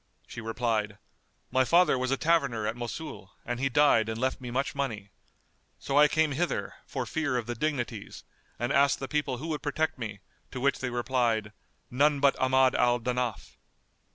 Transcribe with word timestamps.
She 0.25 0.41
replied, 0.41 0.97
"My 1.51 1.63
father 1.63 1.95
was 1.95 2.09
a 2.09 2.17
taverner 2.17 2.65
at 2.65 2.75
Mosul 2.75 3.33
and 3.45 3.59
he 3.59 3.69
died 3.69 4.09
and 4.09 4.19
left 4.19 4.41
me 4.41 4.49
much 4.49 4.73
money. 4.73 5.11
So 5.77 5.95
I 5.99 6.07
came 6.07 6.31
hither, 6.31 6.73
for 6.87 7.05
fear 7.05 7.37
of 7.37 7.45
the 7.45 7.53
Dignities, 7.53 8.23
and 8.57 8.73
asked 8.73 8.97
the 8.97 9.07
people 9.07 9.37
who 9.37 9.49
would 9.49 9.61
protect 9.61 9.99
me, 9.99 10.21
to 10.49 10.59
which 10.59 10.79
they 10.79 10.89
replied, 10.89 11.53
'None 11.91 12.19
but 12.19 12.35
Ahmad 12.41 12.73
al 12.73 12.99
Danaf. 12.99 13.57